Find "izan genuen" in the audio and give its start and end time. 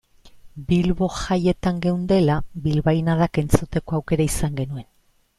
4.31-4.89